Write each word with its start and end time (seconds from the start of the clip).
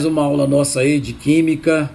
mais 0.00 0.10
uma 0.10 0.24
aula 0.24 0.44
nossa 0.44 0.80
aí 0.80 0.98
de 0.98 1.12
química 1.12 1.88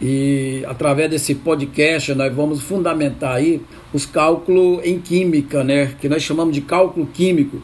e 0.00 0.64
através 0.66 1.10
desse 1.10 1.34
podcast 1.34 2.14
nós 2.14 2.34
vamos 2.34 2.62
fundamentar 2.62 3.34
aí 3.34 3.60
os 3.92 4.06
cálculos 4.06 4.80
em 4.86 4.98
química, 4.98 5.62
né, 5.62 5.94
que 6.00 6.08
nós 6.08 6.22
chamamos 6.22 6.54
de 6.54 6.62
cálculo 6.62 7.04
químico, 7.04 7.60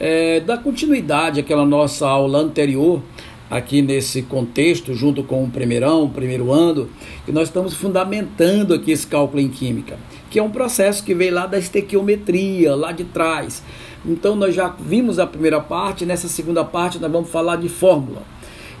é, 0.00 0.40
da 0.40 0.56
continuidade 0.56 1.38
àquela 1.38 1.66
nossa 1.66 2.08
aula 2.08 2.38
anterior 2.38 3.02
aqui 3.50 3.82
nesse 3.82 4.22
contexto, 4.22 4.94
junto 4.94 5.22
com 5.22 5.44
o 5.44 5.50
primeirão, 5.50 6.08
primeiro 6.08 6.50
ano, 6.50 6.88
que 7.26 7.30
nós 7.30 7.48
estamos 7.48 7.74
fundamentando 7.74 8.72
aqui 8.72 8.90
esse 8.90 9.06
cálculo 9.06 9.42
em 9.42 9.50
química, 9.50 9.98
que 10.30 10.38
é 10.38 10.42
um 10.42 10.50
processo 10.50 11.04
que 11.04 11.12
veio 11.12 11.34
lá 11.34 11.44
da 11.44 11.58
estequiometria, 11.58 12.74
lá 12.74 12.90
de 12.90 13.04
trás. 13.04 13.62
Então 14.02 14.34
nós 14.34 14.54
já 14.54 14.68
vimos 14.68 15.18
a 15.18 15.26
primeira 15.26 15.60
parte, 15.60 16.06
nessa 16.06 16.26
segunda 16.26 16.64
parte 16.64 16.98
nós 16.98 17.12
vamos 17.12 17.28
falar 17.28 17.56
de 17.56 17.68
fórmula 17.68 18.22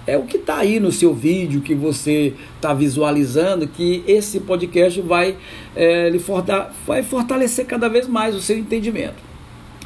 é 0.06 0.16
o 0.16 0.22
que 0.22 0.36
está 0.36 0.58
aí 0.58 0.78
no 0.78 0.92
seu 0.92 1.12
vídeo 1.12 1.60
que 1.60 1.74
você 1.74 2.34
está 2.54 2.72
visualizando, 2.72 3.66
que 3.66 4.04
esse 4.06 4.40
podcast 4.40 5.00
vai, 5.00 5.36
é, 5.74 6.08
lhe 6.08 6.18
forta 6.18 6.70
vai 6.86 7.02
fortalecer 7.02 7.66
cada 7.66 7.88
vez 7.88 8.06
mais 8.06 8.34
o 8.34 8.40
seu 8.40 8.56
entendimento. 8.56 9.26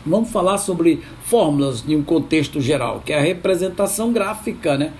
Vamos 0.05 0.31
falar 0.31 0.59
sobre 0.59 1.03
fórmulas 1.25 1.85
em 1.87 1.97
um 1.97 2.03
contexto 2.03 2.61
geral, 2.61 3.03
que 3.05 3.13
é 3.13 3.19
a 3.19 3.23
representação 3.23 4.13
gráfica, 4.13 4.77
né? 4.77 4.93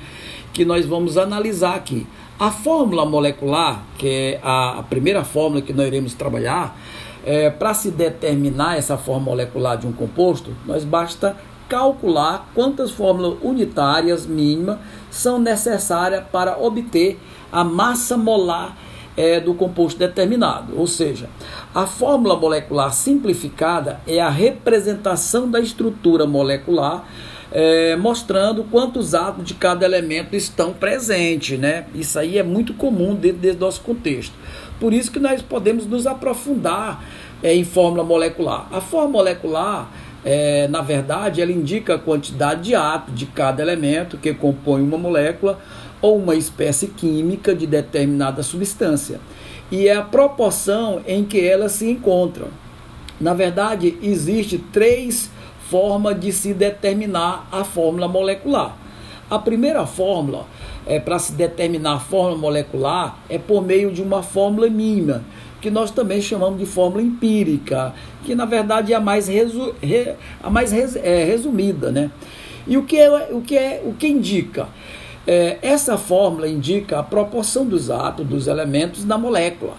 Que 0.53 0.65
nós 0.65 0.85
vamos 0.85 1.17
analisar 1.17 1.75
aqui. 1.75 2.07
A 2.39 2.51
fórmula 2.51 3.05
molecular, 3.05 3.85
que 3.99 4.09
é 4.09 4.41
a, 4.43 4.83
primeira 4.89 5.25
fórmula 5.25 5.63
que 5.63 5.73
nós 5.73 5.87
iremos 5.87 6.15
trabalhar, 6.15 6.79
é, 7.25 7.51
para 7.51 7.75
se 7.75 7.91
determinar 7.91 8.79
essa 8.79 8.97
forma 8.97 9.27
molecular 9.27 9.77
de 9.77 9.87
um 9.87 9.93
composto, 9.93 10.55
nós 10.67 10.85
basta 10.85 11.37
calcular 11.69 12.51
quantas 12.55 12.91
fórmulas 12.91 13.39
unitárias 13.43 14.27
mínimas 14.27 14.79
são 15.11 15.39
necessárias 15.39 16.25
para 16.31 16.59
obter 16.59 17.19
a 17.53 17.65
massa 17.65 18.17
molar 18.17 18.77
é, 19.17 19.41
do 19.41 19.55
composto 19.55 19.99
determinado. 19.99 20.73
Ou 20.77 20.87
seja, 20.87 21.29
a 21.75 21.87
fórmula 21.87 22.37
molecular 22.37 22.93
simplificada 22.93 24.01
é 24.07 24.21
a 24.21 24.31
representação 24.31 25.51
da 25.51 25.61
estrutura 25.61 26.27
molecular. 26.27 27.05
É, 27.53 27.97
mostrando 27.97 28.63
quantos 28.63 29.13
átomos 29.13 29.49
de 29.49 29.55
cada 29.55 29.85
elemento 29.85 30.37
estão 30.37 30.73
presentes, 30.73 31.59
né? 31.59 31.85
Isso 31.93 32.17
aí 32.17 32.39
é 32.39 32.45
muito 32.45 32.73
comum 32.75 33.13
dentro 33.13 33.39
desse 33.39 33.59
nosso 33.59 33.81
contexto. 33.81 34.33
Por 34.79 34.93
isso 34.95 35.11
que 35.11 35.19
nós 35.19 35.43
podemos 35.43 35.85
nos 35.85 36.07
aprofundar 36.07 37.05
é, 37.43 37.53
em 37.53 37.65
fórmula 37.65 38.05
molecular. 38.05 38.69
A 38.71 38.81
fórmula 38.81 39.25
molecular 39.25 39.91
é, 40.25 40.69
na 40.69 40.83
verdade, 40.83 41.41
ela 41.41 41.53
indica 41.53 41.95
a 41.95 41.99
quantidade 41.99 42.63
de 42.63 42.75
átomos 42.75 43.19
de 43.19 43.27
cada 43.27 43.63
elemento 43.63 44.19
que 44.19 44.35
compõe 44.35 44.83
uma 44.83 44.99
molécula 44.99 45.59
ou 46.01 46.19
uma 46.19 46.35
espécie 46.35 46.89
química 46.89 47.55
de 47.55 47.67
determinada 47.67 48.43
substância 48.43 49.21
e 49.71 49.87
é 49.87 49.95
a 49.95 50.03
proporção 50.03 51.01
em 51.07 51.25
que 51.25 51.41
elas 51.41 51.73
se 51.73 51.89
encontram. 51.89 52.49
Na 53.21 53.35
verdade, 53.35 53.97
existe 54.03 54.59
três 54.59 55.31
formas 55.69 56.19
de 56.19 56.33
se 56.33 56.53
determinar 56.53 57.47
a 57.53 57.63
fórmula 57.63 58.09
molecular. 58.09 58.77
A 59.31 59.39
primeira 59.39 59.87
fórmula 59.87 60.47
é 60.87 60.99
para 60.99 61.19
se 61.19 61.33
determinar 61.33 61.95
a 61.95 62.01
fórmula 62.01 62.37
molecular 62.37 63.19
é 63.29 63.39
por 63.39 63.63
meio 63.63 63.93
de 63.93 64.03
uma 64.03 64.23
fórmula 64.23 64.69
mínima, 64.69 65.23
que 65.61 65.71
nós 65.71 65.91
também 65.91 66.21
chamamos 66.21 66.59
de 66.59 66.67
fórmula 66.67 67.03
empírica, 67.03 67.95
que 68.25 68.35
na 68.35 68.45
verdade 68.45 68.93
é 68.93 68.97
a 68.97 69.01
mais, 69.01 69.29
resu, 69.29 69.75
re, 69.83 70.15
a 70.43 70.51
mais 70.51 70.73
res, 70.73 70.97
é, 70.97 71.25
resumida. 71.25 71.91
Né? 71.93 72.11
E 72.67 72.77
o 72.77 72.85
que, 72.85 72.97
é, 72.97 73.29
o 73.31 73.41
que, 73.41 73.57
é, 73.57 73.83
o 73.85 73.93
que 73.93 74.09
indica? 74.09 74.69
É, 75.27 75.59
essa 75.63 75.99
fórmula 75.99 76.49
indica 76.49 76.99
a 76.99 77.03
proporção 77.03 77.67
dos 77.67 77.91
átomos, 77.91 78.31
dos 78.31 78.47
elementos 78.47 79.05
na 79.05 79.19
molécula, 79.19 79.75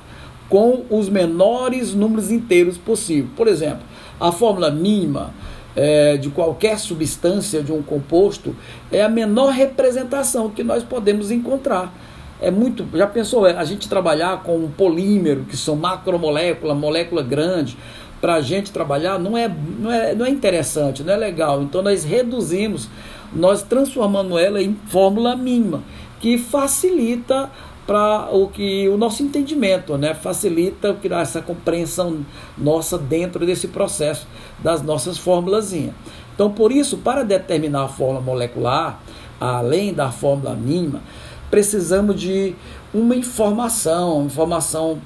com 0.47 0.85
os 0.89 1.09
menores 1.09 1.93
números 1.93 2.31
inteiros 2.31 2.77
possível. 2.77 3.29
Por 3.35 3.47
exemplo, 3.47 3.81
a 4.19 4.31
fórmula 4.31 4.69
mínima 4.69 5.33
é, 5.75 6.17
de 6.17 6.29
qualquer 6.29 6.77
substância 6.77 7.63
de 7.63 7.71
um 7.71 7.81
composto 7.81 8.55
é 8.91 9.01
a 9.01 9.09
menor 9.09 9.51
representação 9.51 10.49
que 10.49 10.63
nós 10.63 10.83
podemos 10.83 11.31
encontrar 11.31 11.93
é 12.41 12.49
muito. 12.49 12.85
Já 12.97 13.07
pensou 13.07 13.45
a 13.45 13.63
gente 13.63 13.87
trabalhar 13.87 14.41
com 14.43 14.57
um 14.57 14.69
polímero, 14.69 15.45
que 15.47 15.55
são 15.55 15.75
macromoléculas, 15.75 16.75
molécula 16.75 17.21
grande, 17.21 17.77
para 18.19 18.35
a 18.35 18.41
gente 18.41 18.71
trabalhar 18.71 19.19
não 19.19 19.37
é, 19.37 19.47
não, 19.79 19.91
é, 19.91 20.13
não 20.13 20.25
é 20.25 20.29
interessante, 20.29 21.03
não 21.03 21.13
é 21.13 21.17
legal. 21.17 21.61
Então 21.61 21.81
nós 21.81 22.03
reduzimos, 22.03 22.89
nós 23.33 23.61
transformando 23.61 24.37
ela 24.37 24.61
em 24.61 24.75
fórmula 24.87 25.35
mínima, 25.35 25.83
que 26.19 26.37
facilita 26.37 27.49
para 27.85 28.29
o 28.31 28.47
que 28.47 28.87
o 28.87 28.97
nosso 28.97 29.23
entendimento, 29.23 29.97
né? 29.97 30.13
Facilita 30.13 30.95
essa 31.19 31.41
compreensão 31.41 32.25
nossa 32.57 32.97
dentro 32.97 33.45
desse 33.45 33.67
processo 33.67 34.27
das 34.59 34.81
nossas 34.81 35.17
fórmulas. 35.17 35.73
Então, 35.73 36.51
por 36.51 36.71
isso, 36.71 36.97
para 36.97 37.23
determinar 37.23 37.83
a 37.83 37.87
fórmula 37.87 38.21
molecular, 38.21 38.99
além 39.39 39.93
da 39.93 40.11
fórmula 40.11 40.53
mínima, 40.53 41.01
precisamos 41.51 42.19
de 42.19 42.55
uma 42.93 43.15
informação, 43.15 44.25
informação 44.25 44.99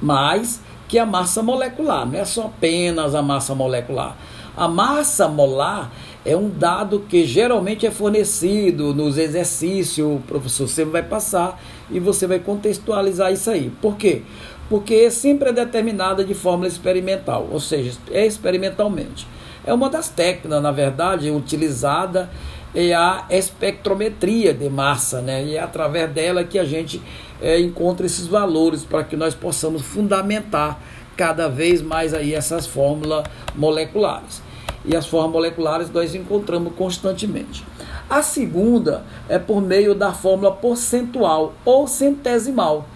mais 0.00 0.60
que 0.88 0.98
a 0.98 1.04
massa 1.04 1.42
molecular, 1.42 2.06
não 2.06 2.18
é 2.18 2.24
só 2.24 2.46
apenas 2.46 3.14
a 3.14 3.22
massa 3.22 3.54
molecular. 3.54 4.16
A 4.56 4.66
massa 4.66 5.28
molar 5.28 5.92
é 6.24 6.36
um 6.36 6.48
dado 6.48 7.00
que 7.08 7.24
geralmente 7.24 7.86
é 7.86 7.90
fornecido 7.90 8.94
nos 8.94 9.16
exercícios, 9.18 10.16
o 10.16 10.20
professor 10.26 10.66
sempre 10.66 10.92
vai 10.92 11.02
passar 11.02 11.60
e 11.90 12.00
você 12.00 12.26
vai 12.26 12.38
contextualizar 12.38 13.32
isso 13.32 13.50
aí. 13.50 13.70
Por 13.80 13.96
quê? 13.96 14.22
Porque 14.68 15.10
sempre 15.10 15.50
é 15.50 15.52
determinada 15.52 16.24
de 16.24 16.34
forma 16.34 16.66
experimental, 16.66 17.46
ou 17.52 17.60
seja, 17.60 17.96
é 18.10 18.26
experimentalmente. 18.26 19.26
É 19.64 19.72
uma 19.72 19.88
das 19.90 20.08
técnicas, 20.08 20.62
na 20.62 20.72
verdade, 20.72 21.30
utilizada 21.30 22.30
é 22.74 22.94
a 22.94 23.24
espectrometria 23.30 24.52
de 24.52 24.68
massa, 24.68 25.20
né? 25.20 25.44
E 25.44 25.56
é 25.56 25.60
através 25.60 26.10
dela 26.10 26.44
que 26.44 26.58
a 26.58 26.64
gente 26.64 27.00
é, 27.40 27.58
encontra 27.60 28.06
esses 28.06 28.26
valores 28.26 28.84
para 28.84 29.04
que 29.04 29.16
nós 29.16 29.34
possamos 29.34 29.82
fundamentar 29.82 30.80
cada 31.16 31.48
vez 31.48 31.82
mais 31.82 32.14
aí 32.14 32.34
essas 32.34 32.66
fórmulas 32.66 33.24
moleculares. 33.54 34.42
E 34.84 34.94
as 34.96 35.06
fórmulas 35.06 35.32
moleculares 35.32 35.90
nós 35.90 36.14
encontramos 36.14 36.72
constantemente. 36.74 37.64
A 38.08 38.22
segunda 38.22 39.04
é 39.28 39.38
por 39.38 39.60
meio 39.60 39.94
da 39.94 40.12
fórmula 40.12 40.52
percentual 40.52 41.54
ou 41.64 41.86
centesimal, 41.86 42.86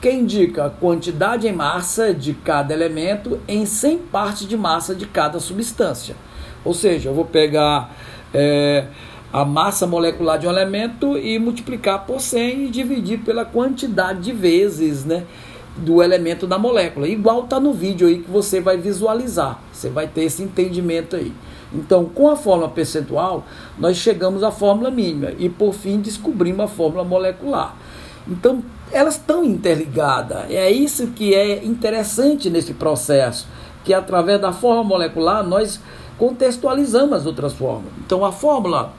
que 0.00 0.10
indica 0.10 0.66
a 0.66 0.70
quantidade 0.70 1.46
em 1.46 1.52
massa 1.52 2.14
de 2.14 2.32
cada 2.32 2.72
elemento 2.72 3.38
em 3.46 3.66
100 3.66 3.98
partes 3.98 4.48
de 4.48 4.56
massa 4.56 4.94
de 4.94 5.06
cada 5.06 5.38
substância. 5.38 6.16
Ou 6.64 6.72
seja, 6.72 7.10
eu 7.10 7.14
vou 7.14 7.24
pegar 7.24 7.94
é, 8.32 8.86
a 9.32 9.44
massa 9.44 9.86
molecular 9.86 10.38
de 10.38 10.46
um 10.46 10.50
elemento 10.50 11.16
e 11.16 11.38
multiplicar 11.38 12.04
por 12.04 12.20
100 12.20 12.66
e 12.66 12.68
dividir 12.68 13.20
pela 13.20 13.44
quantidade 13.44 14.20
de 14.20 14.32
vezes 14.32 15.04
né, 15.04 15.24
do 15.76 16.02
elemento 16.02 16.46
da 16.46 16.58
molécula. 16.58 17.08
Igual 17.08 17.44
está 17.44 17.58
no 17.58 17.72
vídeo 17.72 18.06
aí 18.06 18.18
que 18.18 18.30
você 18.30 18.60
vai 18.60 18.76
visualizar. 18.76 19.58
Você 19.72 19.88
vai 19.88 20.06
ter 20.06 20.24
esse 20.24 20.42
entendimento 20.42 21.16
aí. 21.16 21.32
Então, 21.72 22.04
com 22.04 22.28
a 22.28 22.36
fórmula 22.36 22.68
percentual, 22.68 23.46
nós 23.78 23.96
chegamos 23.96 24.42
à 24.42 24.50
fórmula 24.50 24.90
mínima 24.90 25.32
e, 25.38 25.48
por 25.48 25.72
fim, 25.72 26.00
descobrimos 26.00 26.66
a 26.66 26.68
fórmula 26.68 27.02
molecular. 27.02 27.74
Então, 28.28 28.62
elas 28.92 29.14
estão 29.14 29.42
interligadas. 29.42 30.50
É 30.50 30.70
isso 30.70 31.06
que 31.08 31.34
é 31.34 31.64
interessante 31.64 32.50
nesse 32.50 32.74
processo, 32.74 33.48
que 33.82 33.94
através 33.94 34.38
da 34.38 34.52
fórmula 34.52 34.84
molecular 34.84 35.42
nós 35.42 35.80
contextualizamos 36.18 37.14
as 37.16 37.26
outras 37.26 37.54
fórmulas. 37.54 37.94
Então, 38.04 38.22
a 38.22 38.30
fórmula 38.30 38.92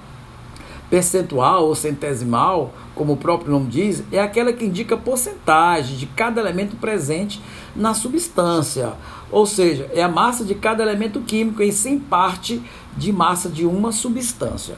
percentual 0.94 1.66
ou 1.66 1.74
centesimal, 1.74 2.72
como 2.94 3.14
o 3.14 3.18
próprio 3.18 3.52
nome 3.52 3.66
diz, 3.66 4.04
é 4.12 4.20
aquela 4.20 4.54
que 4.54 4.64
indica 4.64 4.96
porcentagem 4.96 5.98
de 5.98 6.06
cada 6.06 6.40
elemento 6.40 6.76
presente 6.76 7.42
na 7.76 7.96
substância, 7.96 8.94
ou 9.32 9.48
seja, 9.48 9.90
é 9.92 10.04
a 10.04 10.08
massa 10.08 10.46
de 10.46 10.54
cada 10.54 10.84
elemento 10.84 11.20
químico 11.22 11.64
em 11.64 11.72
100 11.72 12.00
parte 12.02 12.62
de 12.96 13.12
massa 13.12 13.50
de 13.50 13.66
uma 13.66 13.92
substância. 13.92 14.76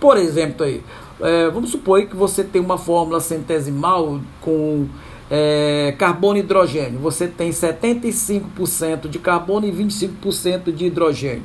Por 0.00 0.16
exemplo, 0.16 0.66
aí, 0.66 0.82
é, 1.20 1.48
vamos 1.48 1.70
supor 1.70 2.04
que 2.06 2.16
você 2.16 2.42
tem 2.42 2.60
uma 2.60 2.76
fórmula 2.76 3.20
centesimal 3.20 4.20
com 4.40 4.88
é, 5.30 5.94
carbono 5.96 6.38
e 6.38 6.40
hidrogênio. 6.40 6.98
Você 6.98 7.28
tem 7.28 7.50
75% 7.50 9.08
de 9.08 9.20
carbono 9.20 9.64
e 9.64 9.70
25% 9.70 10.72
de 10.74 10.86
hidrogênio. 10.86 11.44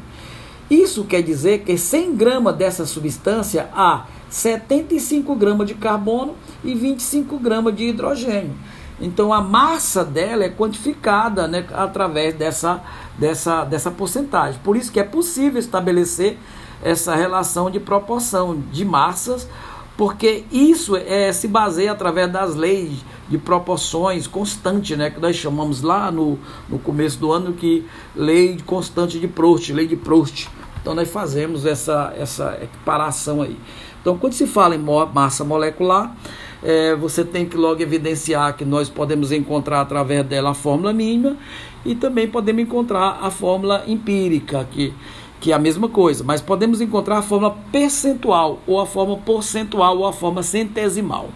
Isso 0.72 1.04
quer 1.04 1.22
dizer 1.22 1.66
que 1.66 1.78
100 1.78 2.16
gramas 2.16 2.56
dessa 2.56 2.86
substância 2.86 3.70
há 3.74 4.06
75 4.30 5.36
gramas 5.36 5.68
de 5.68 5.74
carbono 5.74 6.34
e 6.64 6.74
25 6.74 7.38
gramas 7.40 7.76
de 7.76 7.90
hidrogênio. 7.90 8.56
Então 8.98 9.34
a 9.34 9.42
massa 9.42 10.06
dela 10.06 10.46
é 10.46 10.50
quantificada 10.50 11.46
né, 11.46 11.68
através 11.74 12.34
dessa, 12.36 12.82
dessa, 13.20 13.66
dessa 13.66 13.92
porcentagem. 13.92 14.62
Por 14.64 14.78
isso 14.78 14.94
que 14.94 15.00
é 15.02 15.04
possível 15.04 15.60
estabelecer 15.60 16.38
essa 16.82 17.16
relação 17.16 17.70
de 17.70 17.78
proporção 17.78 18.64
de 18.72 18.86
massas 18.86 19.50
porque 19.98 20.46
isso 20.52 20.96
é, 20.96 21.32
se 21.34 21.48
baseia 21.48 21.92
através 21.92 22.32
das 22.32 22.56
leis 22.56 23.04
de 23.30 23.38
proporções 23.38 24.26
constantes, 24.26 24.98
né, 24.98 25.10
que 25.10 25.20
nós 25.20 25.36
chamamos 25.36 25.82
lá 25.82 26.10
no, 26.12 26.40
no 26.68 26.80
começo 26.80 27.20
do 27.20 27.32
ano 27.32 27.54
que 27.54 27.86
lei 28.16 28.58
constante 28.66 29.20
de 29.20 29.28
Proust, 29.28 29.72
lei 29.72 29.86
de 29.86 29.96
Proust. 29.96 30.50
Então 30.82 30.96
nós 30.96 31.10
fazemos 31.10 31.66
essa, 31.66 32.14
essa 32.18 32.58
equiparação 32.62 33.42
aí. 33.42 33.58
Então 34.02 34.18
quando 34.18 34.34
se 34.34 34.48
fala 34.48 34.76
em 34.76 34.80
massa 35.14 35.44
molecular, 35.44 36.16
é, 36.64 36.96
você 36.96 37.24
tem 37.24 37.46
que 37.46 37.58
logo 37.58 37.82
evidenciar 37.82 38.56
que 38.56 38.66
nós 38.66 38.90
podemos 38.90 39.32
encontrar 39.32 39.82
através 39.82 40.26
dela 40.26 40.52
a 40.52 40.54
fórmula 40.54 40.94
mínima 40.94 41.38
e 41.86 41.96
também 41.96 42.28
podemos 42.28 42.62
encontrar 42.62 43.20
a 43.22 43.32
fórmula 43.32 43.84
empírica, 43.88 44.68
que, 44.70 44.94
que 45.40 45.52
é 45.52 45.56
a 45.56 45.60
mesma 45.60 45.90
coisa, 45.90 46.24
mas 46.24 46.42
podemos 46.42 46.82
encontrar 46.82 47.18
a 47.18 47.22
fórmula 47.22 47.58
percentual, 47.72 48.60
ou 48.68 48.80
a 48.80 48.86
forma 48.86 49.18
porcentual, 49.18 49.98
ou 49.98 50.06
a 50.06 50.14
forma 50.14 50.44
centesimal. 50.44 51.30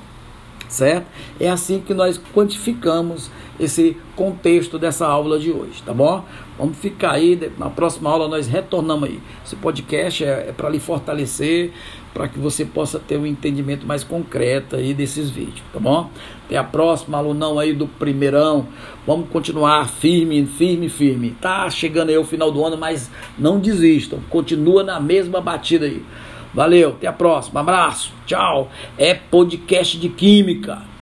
Certo? 0.67 1.05
É 1.39 1.49
assim 1.49 1.79
que 1.79 1.93
nós 1.93 2.19
quantificamos 2.33 3.29
esse 3.59 3.95
contexto 4.15 4.77
dessa 4.77 5.07
aula 5.07 5.39
de 5.39 5.51
hoje, 5.51 5.81
tá 5.83 5.93
bom? 5.93 6.23
Vamos 6.57 6.77
ficar 6.77 7.11
aí, 7.11 7.51
na 7.57 7.69
próxima 7.69 8.09
aula 8.09 8.27
nós 8.27 8.47
retornamos 8.47 9.09
aí. 9.09 9.19
Esse 9.45 9.55
podcast 9.55 10.23
é, 10.23 10.47
é 10.49 10.53
para 10.55 10.69
lhe 10.69 10.79
fortalecer, 10.79 11.71
para 12.13 12.29
que 12.29 12.39
você 12.39 12.63
possa 12.63 12.97
ter 12.97 13.17
um 13.17 13.25
entendimento 13.25 13.85
mais 13.85 14.03
concreto 14.03 14.77
aí 14.77 14.93
desses 14.93 15.29
vídeos, 15.29 15.63
tá 15.73 15.79
bom? 15.79 16.09
Até 16.45 16.57
a 16.57 16.63
próxima, 16.63 17.17
alunão 17.17 17.59
aí 17.59 17.73
do 17.73 17.87
primeirão. 17.87 18.67
Vamos 19.05 19.29
continuar 19.29 19.87
firme, 19.87 20.45
firme, 20.45 20.87
firme. 20.87 21.35
Tá 21.41 21.69
chegando 21.69 22.09
aí 22.09 22.17
o 22.17 22.23
final 22.23 22.51
do 22.51 22.63
ano, 22.63 22.77
mas 22.77 23.11
não 23.37 23.59
desistam. 23.59 24.19
Continua 24.29 24.83
na 24.83 24.99
mesma 24.99 25.41
batida 25.41 25.85
aí. 25.85 26.01
Valeu, 26.55 26.91
até 26.91 27.05
a 27.05 27.11
próxima. 27.11 27.59
Abraço, 27.59 28.13
tchau. 28.25 28.71
É 28.97 29.13
podcast 29.13 29.99
de 29.99 30.07
Química. 30.07 30.83